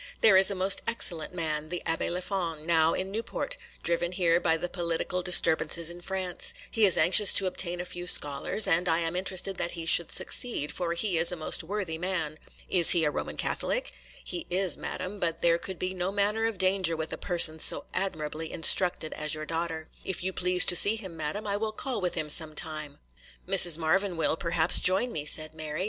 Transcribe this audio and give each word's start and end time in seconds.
There 0.21 0.35
is 0.35 0.49
a 0.49 0.55
most 0.55 0.81
excellent 0.87 1.31
man, 1.31 1.69
the 1.69 1.83
Abbé 1.85 2.09
Léfon, 2.09 2.65
now 2.65 2.93
in 2.95 3.11
Newport, 3.11 3.55
driven 3.83 4.13
here 4.13 4.39
by 4.39 4.57
the 4.57 4.67
political 4.67 5.21
disturbances 5.21 5.91
in 5.91 6.01
France; 6.01 6.55
he 6.71 6.87
is 6.87 6.97
anxious 6.97 7.31
to 7.35 7.45
obtain 7.45 7.79
a 7.79 7.85
few 7.85 8.07
scholars, 8.07 8.65
and 8.67 8.89
I 8.89 8.97
am 9.01 9.15
interested 9.15 9.57
that 9.57 9.73
he 9.77 9.85
should 9.85 10.11
succeed, 10.11 10.71
for 10.71 10.93
he 10.93 11.19
is 11.19 11.31
a 11.31 11.35
most 11.35 11.63
worthy 11.63 11.99
man.' 11.99 12.39
'Is 12.67 12.89
he 12.97 13.03
a 13.03 13.11
Roman 13.11 13.37
Catholic?' 13.37 13.91
'He 14.23 14.47
is, 14.49 14.75
madam; 14.75 15.19
but 15.19 15.41
there 15.41 15.59
could 15.59 15.77
be 15.77 15.93
no 15.93 16.11
manner 16.11 16.47
of 16.47 16.57
danger 16.57 16.97
with 16.97 17.13
a 17.13 17.15
person 17.15 17.59
so 17.59 17.85
admirably 17.93 18.51
instructed 18.51 19.13
as 19.13 19.35
your 19.35 19.45
daughter. 19.45 19.87
If 20.03 20.23
you 20.23 20.33
please 20.33 20.65
to 20.65 20.75
see 20.75 20.95
him, 20.95 21.15
madam, 21.15 21.45
I 21.45 21.57
will 21.57 21.71
call 21.73 22.01
with 22.01 22.15
him 22.15 22.27
some 22.27 22.55
time.' 22.55 22.97
'Mrs. 23.47 23.77
Marvyn 23.77 24.17
will, 24.17 24.35
perhaps, 24.35 24.79
join 24.79 25.11
me,' 25.11 25.27
said 25.27 25.53
Mary. 25.53 25.79